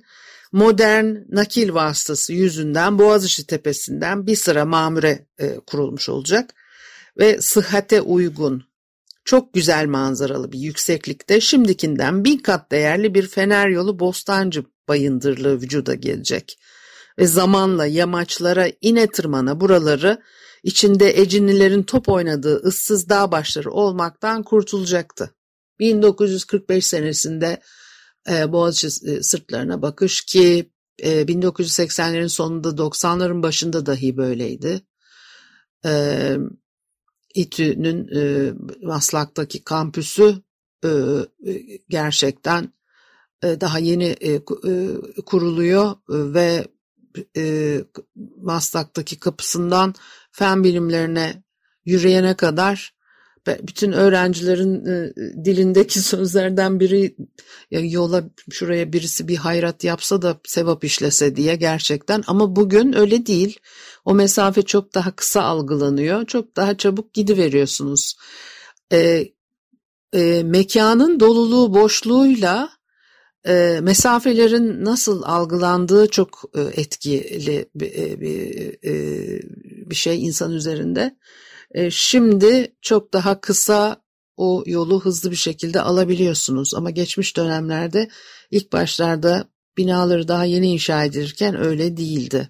modern 0.54 1.16
nakil 1.28 1.75
vasıtası 1.75 2.32
yüzünden 2.32 2.99
Boğaziçi 2.99 3.46
Tepesi'nden 3.46 4.26
bir 4.26 4.37
sıra 4.37 4.64
mamure 4.64 5.26
e, 5.38 5.56
kurulmuş 5.66 6.08
olacak 6.08 6.54
ve 7.18 7.40
sıhhate 7.40 8.00
uygun, 8.00 8.64
çok 9.25 9.54
güzel 9.54 9.87
manzaralı 9.87 10.52
bir 10.52 10.58
yükseklikte 10.58 11.40
şimdikinden 11.40 12.25
bin 12.25 12.38
kat 12.38 12.70
değerli 12.70 13.14
bir 13.14 13.26
fener 13.26 13.68
yolu 13.68 13.99
Bostancı 13.99 14.64
bayındırlığı 14.88 15.61
vücuda 15.61 15.94
gelecek. 15.94 16.58
Ve 17.18 17.26
zamanla 17.26 17.87
yamaçlara 17.87 18.68
ine 18.80 19.06
tırmana 19.06 19.61
buraları 19.61 20.23
içinde 20.62 21.20
ecinlilerin 21.20 21.82
top 21.82 22.08
oynadığı 22.08 22.56
ıssız 22.56 23.08
dağ 23.08 23.32
başları 23.32 23.70
olmaktan 23.70 24.42
kurtulacaktı. 24.42 25.34
1945 25.78 26.87
senesinde 26.87 27.61
e, 28.31 28.52
Boğaziçi 28.52 29.11
e, 29.11 29.23
sırtlarına 29.23 29.83
bakış 29.83 30.25
ki 30.25 30.71
e, 30.99 31.23
1980'lerin 31.23 32.28
sonunda 32.28 32.69
90'ların 32.69 33.43
başında 33.43 33.87
dahi 33.87 34.16
böyleydi. 34.16 34.81
E, 35.85 36.37
İTÜ'nün 37.35 38.09
e, 38.16 38.52
Maslak'taki 38.83 39.64
kampüsü 39.64 40.43
e, 40.85 40.90
gerçekten 41.88 42.73
daha 43.43 43.78
yeni 43.78 44.40
kuruluyor 45.26 45.97
ve 46.09 46.66
e, 47.37 47.85
Maslak'taki 48.37 49.19
kapısından 49.19 49.95
fen 50.31 50.64
bilimlerine 50.64 51.43
yürüyene 51.85 52.37
kadar 52.37 52.95
bütün 53.46 53.92
öğrencilerin 53.92 54.86
e, 54.86 55.14
dilindeki 55.44 56.00
sözlerden 56.00 56.80
biri 56.80 57.16
ya 57.70 57.80
yola 57.80 58.24
şuraya 58.50 58.92
birisi 58.92 59.28
bir 59.28 59.36
hayrat 59.36 59.84
yapsa 59.84 60.22
da 60.22 60.40
sevap 60.44 60.84
işlese 60.84 61.36
diye 61.36 61.56
gerçekten 61.56 62.24
ama 62.26 62.56
bugün 62.56 62.92
öyle 62.92 63.26
değil. 63.26 63.58
O 64.04 64.14
mesafe 64.14 64.62
çok 64.62 64.94
daha 64.94 65.16
kısa 65.16 65.42
algılanıyor. 65.42 66.26
Çok 66.26 66.56
daha 66.56 66.76
çabuk 66.76 67.14
gidiveriyorsunuz. 67.14 68.16
E, 68.92 69.28
e, 70.12 70.42
mekanın 70.42 71.20
doluluğu 71.20 71.74
boşluğuyla 71.74 72.70
e, 73.46 73.78
mesafelerin 73.82 74.84
nasıl 74.84 75.22
algılandığı 75.22 76.08
çok 76.08 76.42
e, 76.54 76.60
etkili 76.60 77.68
bir, 77.74 77.92
e, 77.94 78.20
bir, 78.20 78.76
e, 78.84 78.94
bir 79.90 79.94
şey 79.94 80.26
insan 80.26 80.52
üzerinde. 80.52 81.16
E, 81.75 81.90
şimdi 81.90 82.76
çok 82.83 83.12
daha 83.12 83.40
kısa 83.40 84.04
o 84.37 84.62
yolu 84.66 85.00
hızlı 85.00 85.31
bir 85.31 85.37
şekilde 85.37 85.81
alabiliyorsunuz 85.81 86.75
ama 86.75 86.90
geçmiş 86.90 87.37
dönemlerde 87.37 88.09
ilk 88.50 88.73
başlarda 88.73 89.49
binaları 89.76 90.28
daha 90.28 90.45
yeni 90.45 90.73
inşa 90.73 91.04
edilirken 91.04 91.64
öyle 91.64 91.97
değildi. 91.97 92.49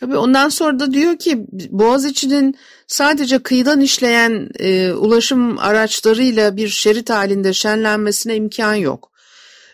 Tabii 0.00 0.16
ondan 0.16 0.48
sonra 0.48 0.78
da 0.78 0.92
diyor 0.92 1.18
ki 1.18 1.46
Boğaziçi'nin 1.70 2.54
sadece 2.86 3.38
kıyıdan 3.38 3.80
işleyen 3.80 4.48
e, 4.58 4.92
ulaşım 4.92 5.58
araçlarıyla 5.58 6.56
bir 6.56 6.68
şerit 6.68 7.10
halinde 7.10 7.52
şenlenmesine 7.52 8.36
imkan 8.36 8.74
yok. 8.74 9.12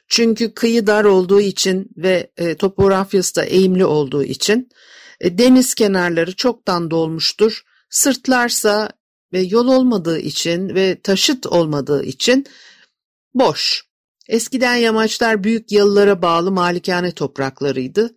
Çünkü 0.08 0.54
kıyı 0.54 0.86
dar 0.86 1.04
olduğu 1.04 1.40
için 1.40 1.90
ve 1.96 2.30
e, 2.36 2.54
topografyası 2.54 3.36
da 3.36 3.44
eğimli 3.44 3.84
olduğu 3.84 4.24
için 4.24 4.68
e, 5.20 5.38
deniz 5.38 5.74
kenarları 5.74 6.36
çoktan 6.36 6.90
dolmuştur. 6.90 7.62
Sırtlarsa 7.94 8.90
ve 9.32 9.40
yol 9.40 9.66
olmadığı 9.66 10.18
için 10.18 10.74
ve 10.74 11.00
taşıt 11.02 11.46
olmadığı 11.46 12.04
için 12.04 12.46
boş. 13.34 13.84
Eskiden 14.28 14.74
yamaçlar 14.74 15.44
büyük 15.44 15.72
yalılara 15.72 16.22
bağlı 16.22 16.52
malikane 16.52 17.12
topraklarıydı. 17.12 18.16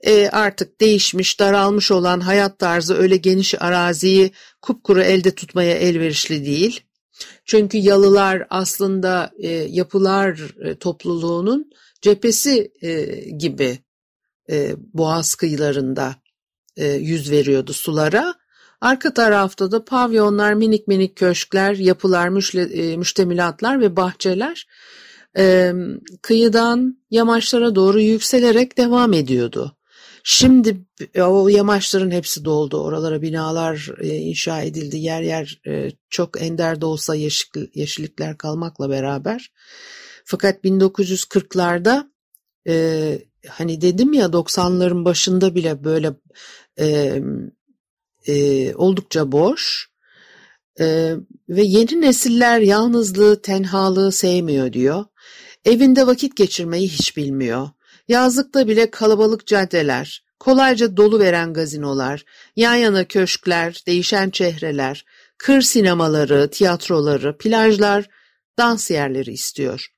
E, 0.00 0.28
artık 0.28 0.80
değişmiş, 0.80 1.40
daralmış 1.40 1.90
olan 1.90 2.20
hayat 2.20 2.58
tarzı 2.58 2.94
öyle 2.94 3.16
geniş 3.16 3.62
araziyi 3.62 4.30
kupkuru 4.62 5.02
elde 5.02 5.34
tutmaya 5.34 5.74
elverişli 5.74 6.44
değil. 6.44 6.80
Çünkü 7.44 7.78
yalılar 7.78 8.46
aslında 8.50 9.32
e, 9.38 9.48
yapılar 9.50 10.40
e, 10.64 10.78
topluluğunun 10.78 11.70
cephesi 12.02 12.72
e, 12.82 13.04
gibi 13.30 13.78
e, 14.50 14.74
boğaz 14.76 15.34
kıyılarında 15.34 16.16
e, 16.76 16.86
yüz 16.86 17.30
veriyordu 17.30 17.72
sulara. 17.72 18.43
Arka 18.84 19.14
tarafta 19.14 19.72
da 19.72 19.84
pavyonlar, 19.84 20.54
minik 20.54 20.88
minik 20.88 21.16
köşkler, 21.16 21.74
yapılar, 21.74 22.28
müşle, 22.28 22.62
e, 22.62 22.96
müştemilatlar 22.96 23.80
ve 23.80 23.96
bahçeler 23.96 24.66
e, 25.38 25.72
kıyıdan 26.22 26.98
yamaçlara 27.10 27.74
doğru 27.74 28.00
yükselerek 28.00 28.78
devam 28.78 29.12
ediyordu. 29.12 29.76
Şimdi 30.24 30.86
o 31.18 31.48
yamaçların 31.48 32.10
hepsi 32.10 32.44
doldu. 32.44 32.82
Oralara 32.82 33.22
binalar 33.22 33.90
e, 34.00 34.08
inşa 34.08 34.62
edildi. 34.62 34.96
Yer 34.96 35.22
yer 35.22 35.60
e, 35.66 35.90
çok 36.10 36.42
ender 36.42 36.80
de 36.80 36.86
olsa 36.86 37.14
yeşil, 37.14 37.66
yeşillikler 37.74 38.38
kalmakla 38.38 38.90
beraber. 38.90 39.52
Fakat 40.24 40.64
1940'larda 40.64 42.10
e, 42.68 43.18
hani 43.48 43.80
dedim 43.80 44.12
ya 44.12 44.26
90'ların 44.26 45.04
başında 45.04 45.54
bile 45.54 45.84
böyle 45.84 46.14
e, 48.28 48.74
oldukça 48.74 49.32
boş 49.32 49.88
e, 50.80 51.14
ve 51.48 51.62
yeni 51.62 52.00
nesiller 52.00 52.60
yalnızlığı, 52.60 53.42
tenhalığı 53.42 54.12
sevmiyor 54.12 54.72
diyor. 54.72 55.04
Evinde 55.64 56.06
vakit 56.06 56.36
geçirmeyi 56.36 56.88
hiç 56.88 57.16
bilmiyor. 57.16 57.68
Yazlıkta 58.08 58.68
bile 58.68 58.90
kalabalık 58.90 59.46
caddeler, 59.46 60.24
kolayca 60.40 60.96
dolu 60.96 61.18
veren 61.18 61.52
gazinolar, 61.52 62.24
yan 62.56 62.74
yana 62.74 63.04
köşkler, 63.04 63.82
değişen 63.86 64.30
çehreler, 64.30 65.04
kır 65.38 65.60
sinemaları, 65.60 66.50
tiyatroları, 66.50 67.38
plajlar, 67.38 68.08
dans 68.58 68.90
yerleri 68.90 69.32
istiyor. 69.32 69.93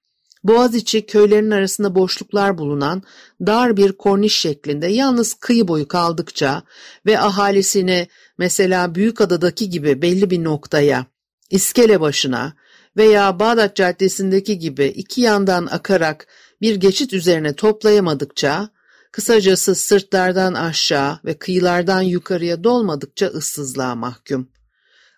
Boğaziçi 0.48 1.06
köylerin 1.06 1.50
arasında 1.50 1.94
boşluklar 1.94 2.58
bulunan 2.58 3.02
dar 3.40 3.76
bir 3.76 3.92
korniş 3.92 4.38
şeklinde 4.38 4.86
yalnız 4.86 5.34
kıyı 5.34 5.68
boyu 5.68 5.88
kaldıkça 5.88 6.62
ve 7.06 7.20
ahalisini 7.20 8.08
mesela 8.38 8.94
Büyükada'daki 8.94 9.70
gibi 9.70 10.02
belli 10.02 10.30
bir 10.30 10.44
noktaya, 10.44 11.06
iskele 11.50 12.00
başına 12.00 12.56
veya 12.96 13.40
Bağdat 13.40 13.76
Caddesi'ndeki 13.76 14.58
gibi 14.58 14.84
iki 14.84 15.20
yandan 15.20 15.66
akarak 15.66 16.26
bir 16.60 16.76
geçit 16.76 17.12
üzerine 17.12 17.54
toplayamadıkça, 17.54 18.68
kısacası 19.12 19.74
sırtlardan 19.74 20.54
aşağı 20.54 21.20
ve 21.24 21.38
kıyılardan 21.38 22.02
yukarıya 22.02 22.64
dolmadıkça 22.64 23.26
ıssızlığa 23.26 23.94
mahkum. 23.94 24.48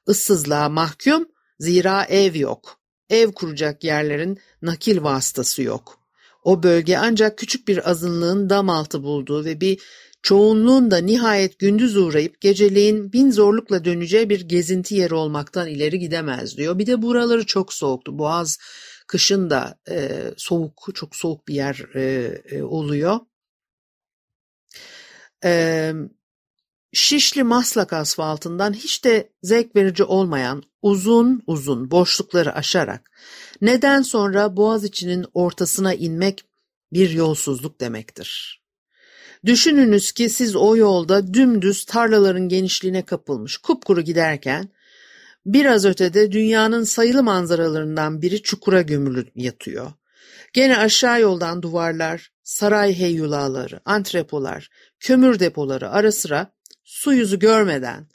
Issızlığa 0.08 0.68
mahkum 0.68 1.28
zira 1.58 2.04
ev 2.04 2.34
yok. 2.36 2.77
Ev 3.10 3.32
kuracak 3.32 3.84
yerlerin 3.84 4.38
nakil 4.62 5.02
vasıtası 5.02 5.62
yok. 5.62 5.98
O 6.44 6.62
bölge 6.62 6.96
ancak 6.96 7.38
küçük 7.38 7.68
bir 7.68 7.90
azınlığın 7.90 8.50
dam 8.50 8.70
altı 8.70 9.02
bulduğu 9.02 9.44
ve 9.44 9.60
bir 9.60 9.78
çoğunluğun 10.22 10.90
da 10.90 10.96
nihayet 10.98 11.58
gündüz 11.58 11.96
uğrayıp 11.96 12.40
geceliğin 12.40 13.12
bin 13.12 13.30
zorlukla 13.30 13.84
döneceği 13.84 14.30
bir 14.30 14.40
gezinti 14.40 14.94
yeri 14.94 15.14
olmaktan 15.14 15.68
ileri 15.68 15.98
gidemez 15.98 16.56
diyor. 16.56 16.78
Bir 16.78 16.86
de 16.86 17.02
buraları 17.02 17.46
çok 17.46 17.72
soğuktu. 17.72 18.18
Boğaz 18.18 18.58
kışın 19.06 19.50
da 19.50 19.78
e, 19.90 20.10
soğuk, 20.36 20.88
çok 20.94 21.16
soğuk 21.16 21.48
bir 21.48 21.54
yer 21.54 21.84
e, 21.94 22.02
e, 22.50 22.62
oluyor. 22.62 23.20
E, 25.44 25.92
Şişli 26.92 27.42
Maslak 27.42 27.92
asfaltından 27.92 28.72
hiç 28.72 29.04
de 29.04 29.32
zevk 29.42 29.76
verici 29.76 30.04
olmayan 30.04 30.62
uzun 30.82 31.42
uzun 31.46 31.90
boşlukları 31.90 32.54
aşarak 32.54 33.10
neden 33.60 34.02
sonra 34.02 34.56
Boğaziçi'nin 34.56 35.26
ortasına 35.34 35.94
inmek 35.94 36.44
bir 36.92 37.10
yolsuzluk 37.10 37.80
demektir. 37.80 38.62
Düşününüz 39.44 40.12
ki 40.12 40.28
siz 40.28 40.56
o 40.56 40.76
yolda 40.76 41.34
dümdüz 41.34 41.84
tarlaların 41.84 42.48
genişliğine 42.48 43.02
kapılmış 43.02 43.56
kupkuru 43.56 44.00
giderken 44.00 44.68
biraz 45.46 45.84
ötede 45.84 46.32
dünyanın 46.32 46.84
sayılı 46.84 47.22
manzaralarından 47.22 48.22
biri 48.22 48.42
çukura 48.42 48.82
gömülü 48.82 49.26
yatıyor. 49.34 49.92
Gene 50.52 50.78
aşağı 50.78 51.20
yoldan 51.20 51.62
duvarlar, 51.62 52.32
saray 52.42 52.98
heyyulaları, 52.98 53.80
antrepolar, 53.84 54.68
kömür 55.00 55.40
depoları 55.40 55.90
ara 55.90 56.12
sıra 56.12 56.52
su 56.88 57.12
yüzü 57.12 57.38
görmeden 57.38 58.06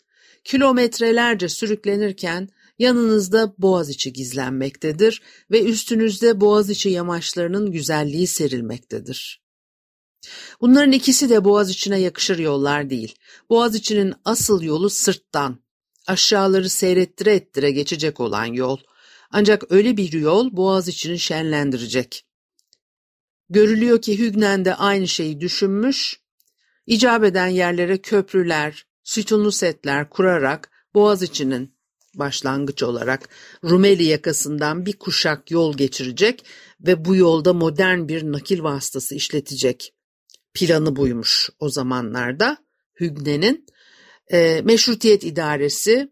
kilometrelerce 0.44 1.50
sürüklenirken 1.50 2.50
yanınızda 2.80 3.54
Boğaziçi 3.58 4.14
gizlenmektedir 4.14 5.22
ve 5.52 5.64
üstünüzde 5.64 6.42
Boğaziçi 6.42 6.90
yamaçlarının 6.90 7.72
güzelliği 7.72 8.28
serilmektedir. 8.28 9.44
Bunların 10.62 10.92
ikisi 10.92 11.30
de 11.30 11.44
Boğaziçi'ne 11.44 12.00
yakışır 12.00 12.40
yollar 12.40 12.90
değil. 12.90 13.16
Boğaziçi'nin 13.50 14.14
asıl 14.26 14.62
yolu 14.62 14.90
sırttan, 14.90 15.60
aşağıları 16.08 16.70
seyrettire 16.70 17.36
ettire 17.36 17.72
geçecek 17.72 18.20
olan 18.20 18.46
yol. 18.46 18.78
Ancak 19.32 19.72
öyle 19.72 19.98
bir 19.98 20.14
yol 20.14 20.58
Boğaziçi'ni 20.58 21.20
şenlendirecek. 21.20 22.26
Görülüyor 23.50 24.02
ki 24.02 24.20
Hügnen 24.20 24.66
de 24.66 24.76
aynı 24.76 25.08
şeyi 25.08 25.42
düşünmüş, 25.42 26.23
icap 26.86 27.24
eden 27.24 27.48
yerlere 27.48 27.98
köprüler, 27.98 28.86
sütunlu 29.04 29.52
setler 29.52 30.10
kurarak 30.10 30.72
Boğaziçi'nin 30.94 31.76
başlangıç 32.16 32.84
olarak 32.84 33.30
Rumeli 33.64 34.04
yakasından 34.04 34.86
bir 34.86 34.94
kuşak 34.94 35.52
yol 35.52 35.78
geçirecek 35.78 36.46
ve 36.82 37.06
bu 37.06 37.16
yolda 37.16 37.54
modern 37.54 38.08
bir 38.08 38.24
nakil 38.24 38.64
vasıtası 38.64 39.16
işletecek 39.16 39.94
planı 40.54 40.96
buymuş 40.96 41.50
o 41.60 41.70
zamanlarda 41.70 42.58
Hügne'nin. 43.00 43.66
E, 44.32 44.62
Meşrutiyet 44.64 45.24
İdaresi 45.24 46.10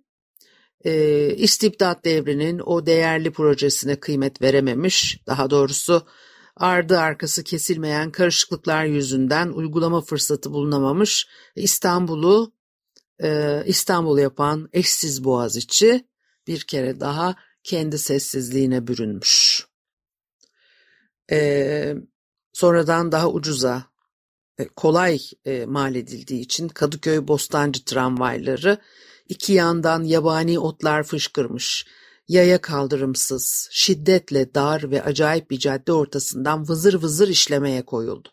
e, 0.86 1.34
istibdat 1.36 2.06
devrinin 2.06 2.62
o 2.66 2.86
değerli 2.86 3.32
projesine 3.32 3.96
kıymet 3.96 4.42
verememiş. 4.42 5.20
Daha 5.28 5.50
doğrusu 5.50 6.08
ardı 6.56 7.00
arkası 7.00 7.44
kesilmeyen 7.44 8.12
karışıklıklar 8.12 8.86
yüzünden 8.86 9.48
uygulama 9.48 10.02
fırsatı 10.02 10.52
bulunamamış. 10.52 11.28
İstanbul'u 11.56 12.54
e, 13.24 13.62
İstanbul 13.66 14.18
yapan 14.18 14.70
eşsiz 14.74 15.24
Boğaziçi 15.24 16.08
bir 16.48 16.62
kere 16.62 17.00
daha 17.00 17.36
kendi 17.64 17.98
sessizliğine 17.98 18.88
bürünmüş. 18.88 19.66
E, 21.32 21.96
sonradan 22.54 23.12
daha 23.12 23.30
ucuza 23.30 23.84
e, 24.58 24.68
kolay 24.68 25.20
e, 25.46 25.66
mal 25.66 25.96
edildiği 25.96 26.42
için 26.42 26.68
Kadıköy 26.68 27.28
Bostancı 27.28 27.86
tramvayları 27.86 28.78
iki 29.30 29.54
yandan 29.54 30.04
yabani 30.04 30.60
otlar 30.60 31.04
fışkırmış, 31.04 31.86
yaya 32.32 32.62
kaldırımsız, 32.62 33.68
şiddetle 33.72 34.56
dar 34.56 34.92
ve 34.92 35.04
acayip 35.04 35.52
bir 35.52 35.60
cadde 35.60 35.94
ortasından 35.94 36.70
vızır 36.70 37.02
vızır 37.02 37.28
işlemeye 37.28 37.82
koyuldu. 37.82 38.30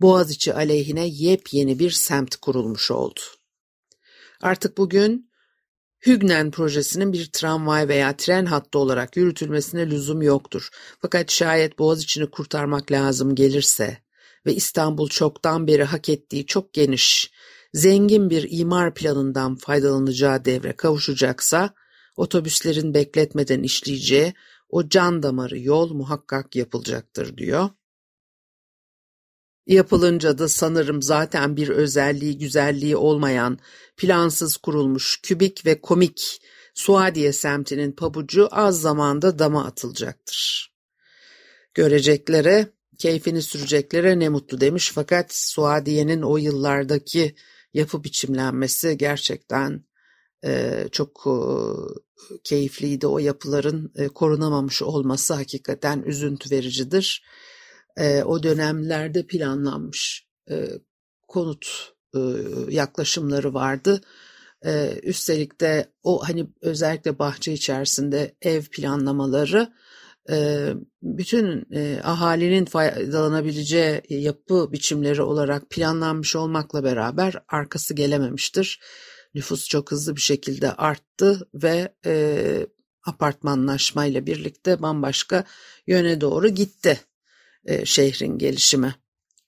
Boğaziçi 0.00 0.54
aleyhine 0.54 1.06
yepyeni 1.08 1.78
bir 1.78 1.90
semt 1.90 2.36
kurulmuş 2.36 2.90
oldu. 2.90 3.20
Artık 4.42 4.78
bugün 4.78 5.30
Hügnen 6.06 6.50
projesinin 6.50 7.12
bir 7.12 7.30
tramvay 7.32 7.88
veya 7.88 8.16
tren 8.16 8.46
hattı 8.46 8.78
olarak 8.78 9.16
yürütülmesine 9.16 9.90
lüzum 9.90 10.22
yoktur. 10.22 10.68
Fakat 11.02 11.30
şayet 11.30 11.78
Boğaziçi'ni 11.78 12.30
kurtarmak 12.30 12.92
lazım 12.92 13.34
gelirse 13.34 13.98
ve 14.46 14.54
İstanbul 14.54 15.08
çoktan 15.08 15.66
beri 15.66 15.84
hak 15.84 16.08
ettiği 16.08 16.46
çok 16.46 16.74
geniş, 16.74 17.30
zengin 17.74 18.30
bir 18.30 18.46
imar 18.50 18.94
planından 18.94 19.56
faydalanacağı 19.56 20.44
devre 20.44 20.72
kavuşacaksa, 20.72 21.74
otobüslerin 22.20 22.94
bekletmeden 22.94 23.62
işleyeceği 23.62 24.34
o 24.68 24.88
can 24.88 25.22
damarı 25.22 25.58
yol 25.58 25.92
muhakkak 25.92 26.56
yapılacaktır 26.56 27.36
diyor. 27.36 27.70
Yapılınca 29.66 30.38
da 30.38 30.48
sanırım 30.48 31.02
zaten 31.02 31.56
bir 31.56 31.68
özelliği 31.68 32.38
güzelliği 32.38 32.96
olmayan, 32.96 33.58
plansız 33.96 34.56
kurulmuş, 34.56 35.20
kübik 35.22 35.66
ve 35.66 35.80
komik 35.80 36.42
Suadiye 36.74 37.32
semtinin 37.32 37.92
pabucu 37.92 38.48
az 38.50 38.80
zamanda 38.80 39.38
dama 39.38 39.64
atılacaktır. 39.64 40.72
Göreceklere, 41.74 42.66
keyfini 42.98 43.42
sürecekleri 43.42 44.20
ne 44.20 44.28
mutlu 44.28 44.60
demiş 44.60 44.92
fakat 44.94 45.34
Suadiye'nin 45.34 46.22
o 46.22 46.36
yıllardaki 46.36 47.34
yapı 47.74 48.04
biçimlenmesi 48.04 48.98
gerçekten 48.98 49.84
çok 50.92 51.26
keyifliydi. 52.44 53.06
O 53.06 53.18
yapıların 53.18 53.92
korunamamış 54.14 54.82
olması 54.82 55.34
hakikaten 55.34 56.02
üzüntü 56.02 56.50
vericidir. 56.50 57.24
O 58.24 58.42
dönemlerde 58.42 59.26
planlanmış 59.26 60.28
konut 61.28 61.92
yaklaşımları 62.68 63.54
vardı. 63.54 64.00
Üstelik 65.02 65.60
de 65.60 65.92
o 66.02 66.28
hani 66.28 66.46
özellikle 66.60 67.18
bahçe 67.18 67.52
içerisinde 67.52 68.34
ev 68.42 68.62
planlamaları 68.62 69.72
bütün 71.02 71.68
ahalinin 72.02 72.64
faydalanabileceği 72.64 74.00
yapı 74.08 74.72
biçimleri 74.72 75.22
olarak 75.22 75.70
planlanmış 75.70 76.36
olmakla 76.36 76.84
beraber 76.84 77.34
arkası 77.48 77.94
gelememiştir. 77.94 78.80
Nüfus 79.34 79.68
çok 79.68 79.90
hızlı 79.90 80.16
bir 80.16 80.20
şekilde 80.20 80.72
arttı 80.72 81.48
ve 81.54 81.94
e, 82.06 82.66
apartmanlaşmayla 83.06 84.26
birlikte 84.26 84.82
bambaşka 84.82 85.44
yöne 85.86 86.20
doğru 86.20 86.48
gitti 86.48 87.00
e, 87.64 87.84
şehrin 87.84 88.38
gelişimi. 88.38 88.94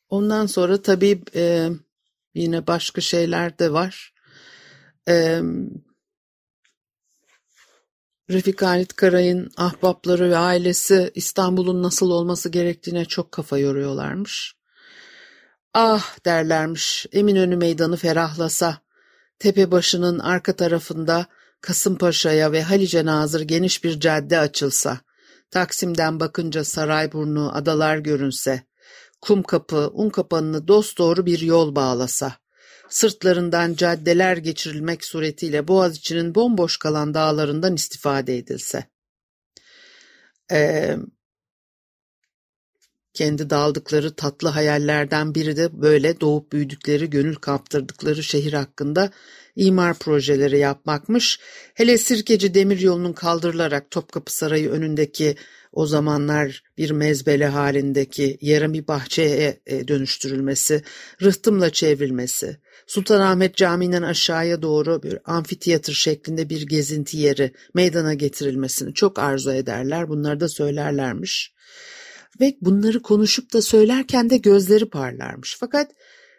Ondan 0.08 0.46
sonra 0.46 0.82
tabii 0.82 1.22
e, 1.34 1.68
yine 2.34 2.66
başka 2.66 3.00
şeyler 3.00 3.58
de 3.58 3.72
var. 3.72 4.14
E, 5.08 5.42
Refik 8.30 8.62
Halit 8.62 8.96
Karay'ın 8.96 9.50
ahbapları 9.56 10.30
ve 10.30 10.36
ailesi 10.36 11.10
İstanbul'un 11.14 11.82
nasıl 11.82 12.10
olması 12.10 12.48
gerektiğine 12.48 13.04
çok 13.04 13.32
kafa 13.32 13.58
yoruyorlarmış. 13.58 14.54
Ah 15.74 16.24
derlermiş 16.24 17.06
Eminönü 17.12 17.56
meydanı 17.56 17.96
ferahlasa, 17.96 18.78
tepe 19.42 19.70
başının 19.70 20.18
arka 20.18 20.56
tarafında 20.56 21.26
Kasımpaşa'ya 21.60 22.52
ve 22.52 22.62
Halice 22.62 23.04
Nazır 23.04 23.40
geniş 23.40 23.84
bir 23.84 24.00
cadde 24.00 24.38
açılsa, 24.38 25.00
Taksim'den 25.50 26.20
bakınca 26.20 26.64
Sarayburnu, 26.64 27.56
adalar 27.56 27.98
görünse, 27.98 28.62
kum 29.20 29.42
kapı, 29.42 29.90
un 29.92 30.10
kapanını 30.10 30.68
dosdoğru 30.68 31.26
bir 31.26 31.40
yol 31.40 31.74
bağlasa, 31.76 32.36
sırtlarından 32.88 33.74
caddeler 33.74 34.36
geçirilmek 34.36 35.04
suretiyle 35.04 35.68
Boğaziçi'nin 35.68 36.34
bomboş 36.34 36.76
kalan 36.76 37.14
dağlarından 37.14 37.74
istifade 37.74 38.36
edilse. 38.36 38.84
Ee, 40.52 40.96
kendi 43.14 43.50
daldıkları 43.50 44.14
tatlı 44.14 44.48
hayallerden 44.48 45.34
biri 45.34 45.56
de 45.56 45.82
böyle 45.82 46.20
doğup 46.20 46.52
büyüdükleri, 46.52 47.10
gönül 47.10 47.34
kaptırdıkları 47.34 48.22
şehir 48.22 48.52
hakkında 48.52 49.10
imar 49.56 49.98
projeleri 49.98 50.58
yapmakmış. 50.58 51.40
Hele 51.74 51.98
Sirkeci 51.98 52.54
Demiryolu'nun 52.54 53.12
kaldırılarak 53.12 53.90
Topkapı 53.90 54.36
Sarayı 54.36 54.70
önündeki 54.70 55.36
o 55.72 55.86
zamanlar 55.86 56.62
bir 56.78 56.90
mezbele 56.90 57.46
halindeki 57.46 58.38
yarım 58.40 58.72
bir 58.72 58.88
bahçeye 58.88 59.60
e, 59.66 59.88
dönüştürülmesi, 59.88 60.82
rıhtımla 61.22 61.70
çevrilmesi, 61.70 62.56
Sultanahmet 62.86 63.56
Camii'nden 63.56 64.02
aşağıya 64.02 64.62
doğru 64.62 65.02
bir 65.02 65.18
amfiteyatr 65.24 65.92
şeklinde 65.92 66.50
bir 66.50 66.62
gezinti 66.62 67.16
yeri 67.16 67.52
meydana 67.74 68.14
getirilmesini 68.14 68.94
çok 68.94 69.18
arzu 69.18 69.52
ederler. 69.52 70.08
Bunları 70.08 70.40
da 70.40 70.48
söylerlermiş. 70.48 71.54
Ve 72.40 72.56
bunları 72.60 73.02
konuşup 73.02 73.52
da 73.52 73.62
söylerken 73.62 74.30
de 74.30 74.36
gözleri 74.36 74.90
parlarmış. 74.90 75.56
Fakat 75.60 75.90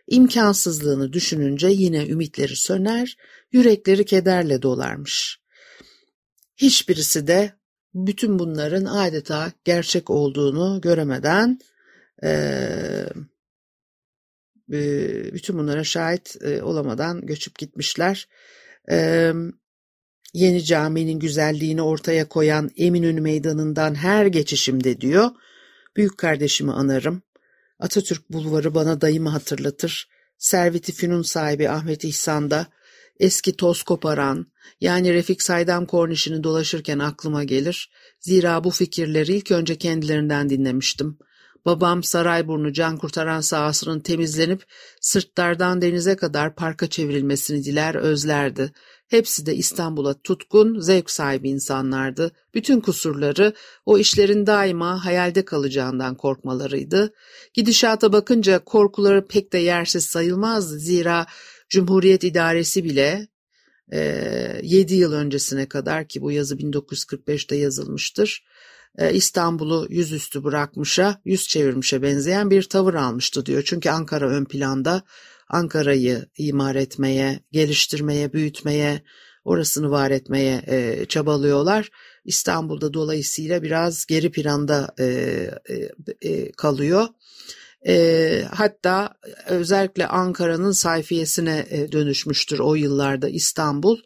imkansızlığını 0.08 1.14
düşününce 1.14 1.68
yine 1.68 2.08
ümitleri 2.08 2.56
söner, 2.56 3.18
yürekleri 3.52 4.06
kederle 4.06 4.62
dolarmış. 4.62 5.40
Hiçbirisi 6.58 7.28
de 7.28 7.54
bütün 7.94 8.40
bunların 8.40 8.86
adeta 8.86 9.52
gerçek 9.64 10.10
olduğunu 10.10 10.82
göremeden 10.82 11.60
e, 12.24 12.30
bütün 15.34 15.58
bunlara 15.58 15.84
şahit 15.84 16.36
olamadan 16.62 17.26
göçüp 17.26 17.58
gitmişler. 17.58 18.28
Yeni 20.34 20.64
caminin 20.64 21.20
güzelliğini 21.20 21.82
ortaya 21.82 22.28
koyan 22.30 22.72
Eminönü 22.78 23.22
Meydanı'ndan 23.22 23.96
her 23.96 24.26
geçişimde 24.26 25.02
diyor, 25.02 25.30
büyük 25.98 26.18
kardeşimi 26.18 26.72
anarım. 26.72 27.22
Atatürk 27.80 28.30
Bulvarı 28.30 28.76
bana 28.76 29.02
dayımı 29.02 29.30
hatırlatır. 29.30 30.08
Serveti 30.38 30.92
Fünun 30.92 31.22
sahibi 31.22 31.70
Ahmet 31.70 32.04
İhsan 32.04 32.52
da 32.52 32.68
eski 33.20 33.56
toz 33.56 33.84
koparan, 33.84 34.48
yani 34.82 35.14
Refik 35.14 35.42
Saydam 35.42 35.86
kornişini 35.86 36.44
dolaşırken 36.44 37.00
aklıma 37.00 37.44
gelir. 37.44 37.92
Zira 38.20 38.64
bu 38.64 38.72
fikirleri 38.72 39.34
ilk 39.34 39.52
önce 39.52 39.78
kendilerinden 39.78 40.50
dinlemiştim. 40.50 41.18
Babam 41.66 42.04
Sarayburnu 42.04 42.74
can 42.74 42.98
kurtaran 42.98 43.42
sahasının 43.42 44.00
temizlenip 44.00 44.66
sırtlardan 45.02 45.82
denize 45.82 46.16
kadar 46.16 46.56
parka 46.56 46.88
çevrilmesini 46.88 47.64
diler 47.64 47.96
özlerdi. 47.96 48.72
Hepsi 49.14 49.46
de 49.46 49.56
İstanbul'a 49.56 50.14
tutkun, 50.14 50.80
zevk 50.80 51.10
sahibi 51.10 51.50
insanlardı. 51.50 52.32
Bütün 52.54 52.80
kusurları 52.80 53.54
o 53.86 53.98
işlerin 53.98 54.48
daima 54.48 55.06
hayalde 55.06 55.46
kalacağından 55.46 56.16
korkmalarıydı. 56.16 57.14
Gidişata 57.54 58.14
bakınca 58.14 58.60
korkuları 58.60 59.28
pek 59.28 59.54
de 59.54 59.58
yersiz 59.58 60.06
sayılmazdı. 60.06 60.80
Zira 60.80 61.26
Cumhuriyet 61.70 62.24
İdaresi 62.24 62.84
bile 62.84 63.28
e, 63.92 64.00
7 64.64 64.96
yıl 64.96 65.14
öncesine 65.14 65.70
kadar 65.70 66.08
ki 66.08 66.22
bu 66.22 66.32
yazı 66.32 66.56
1945'te 66.56 67.56
yazılmıştır. 67.56 68.44
E, 68.98 69.14
İstanbul'u 69.14 69.88
yüzüstü 69.90 70.44
bırakmışa, 70.44 71.22
yüz 71.26 71.48
çevirmişe 71.48 72.02
benzeyen 72.02 72.50
bir 72.50 72.64
tavır 72.64 72.94
almıştı 72.94 73.46
diyor. 73.46 73.64
Çünkü 73.66 73.90
Ankara 73.90 74.30
ön 74.30 74.46
planda 74.46 75.04
Ankara'yı 75.54 76.26
imar 76.38 76.76
etmeye, 76.76 77.40
geliştirmeye, 77.52 78.34
büyütmeye, 78.34 79.02
orasını 79.46 79.92
var 79.92 80.12
etmeye 80.12 80.64
e, 80.68 81.06
çabalıyorlar. 81.06 81.90
İstanbul'da 82.26 82.94
dolayısıyla 82.94 83.64
biraz 83.64 84.06
geri 84.06 84.32
planda 84.32 84.94
e, 85.00 85.06
e, 85.06 86.30
e, 86.30 86.52
kalıyor. 86.52 87.08
E, 87.88 88.46
hatta 88.52 89.14
özellikle 89.48 90.08
Ankara'nın 90.08 90.72
sayfiyesine 90.72 91.66
e, 91.70 91.92
dönüşmüştür 91.92 92.60
o 92.60 92.76
yıllarda 92.76 93.30
İstanbul. 93.30 93.98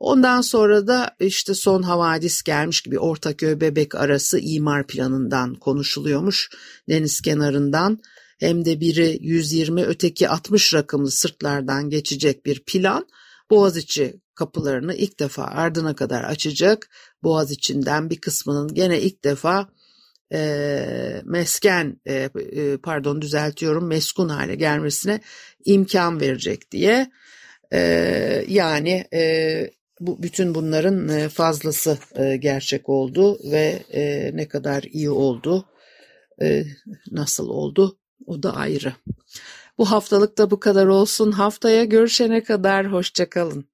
Ondan 0.00 0.40
sonra 0.40 0.86
da 0.86 1.16
işte 1.20 1.54
son 1.54 1.82
havadis 1.82 2.42
gelmiş 2.42 2.80
gibi 2.80 2.98
Ortaköy 2.98 3.60
Bebek 3.60 3.94
arası 3.94 4.38
imar 4.38 4.86
planından 4.86 5.54
konuşuluyormuş 5.54 6.50
deniz 6.88 7.20
kenarından. 7.20 7.98
Hem 8.40 8.64
de 8.64 8.80
biri 8.80 9.18
120 9.20 9.84
öteki 9.84 10.28
60 10.28 10.74
rakımlı 10.74 11.10
sırtlardan 11.10 11.90
geçecek 11.90 12.46
bir 12.46 12.64
plan. 12.64 13.06
Boğaziçi 13.50 14.20
kapılarını 14.34 14.94
ilk 14.94 15.20
defa 15.20 15.44
ardına 15.44 15.94
kadar 15.94 16.24
açacak. 16.24 16.88
Boğaz 17.22 17.50
içinden 17.50 18.10
bir 18.10 18.20
kısmının 18.20 18.74
gene 18.74 19.00
ilk 19.00 19.24
defa 19.24 19.68
e, 20.32 21.22
mesken 21.24 22.00
e, 22.06 22.14
e, 22.52 22.76
pardon 22.76 23.22
düzeltiyorum 23.22 23.86
meskun 23.86 24.28
hale 24.28 24.54
gelmesine 24.54 25.20
imkan 25.64 26.20
verecek 26.20 26.70
diye. 26.70 27.10
E, 27.72 27.80
yani 28.48 29.04
e, 29.14 29.70
bu 30.00 30.22
bütün 30.22 30.54
bunların 30.54 31.08
e, 31.08 31.28
fazlası 31.28 31.98
e, 32.14 32.36
gerçek 32.36 32.88
oldu 32.88 33.38
ve 33.50 33.82
e, 33.92 34.30
ne 34.34 34.48
kadar 34.48 34.82
iyi 34.82 35.10
oldu, 35.10 35.68
nasıl 37.10 37.48
oldu 37.48 37.98
o 38.26 38.42
da 38.42 38.54
ayrı. 38.56 38.92
Bu 39.78 39.90
haftalık 39.90 40.38
da 40.38 40.50
bu 40.50 40.60
kadar 40.60 40.86
olsun. 40.86 41.32
Haftaya 41.32 41.84
görüşene 41.84 42.42
kadar 42.44 42.92
hoşçakalın. 42.92 43.68